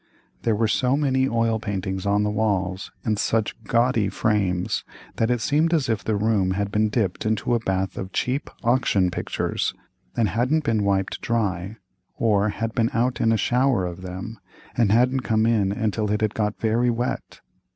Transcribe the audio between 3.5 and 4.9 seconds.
gaudy frames,